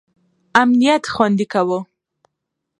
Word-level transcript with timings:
امنیت 0.61 1.03
خوندي 1.15 1.45
کاوه. 1.51 1.79